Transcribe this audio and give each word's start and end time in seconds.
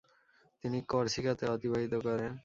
তিনি 0.63 0.79
করসিকাতে 0.91 1.43
অতিবাহিত 1.47 1.93
করেন। 2.05 2.31